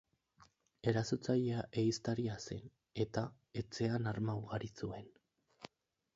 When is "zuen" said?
4.83-5.13